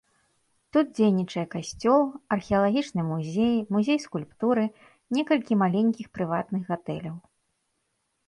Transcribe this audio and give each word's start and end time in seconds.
Тут 0.75 0.87
дзейнічае 0.99 1.43
касцёл, 1.55 2.01
археалагічны 2.35 3.01
музей, 3.11 3.53
музей 3.75 3.99
скульптуры, 4.07 4.63
некалькі 5.17 5.53
маленькіх 5.63 6.07
прыватных 6.19 6.61
гатэляў. 6.73 7.17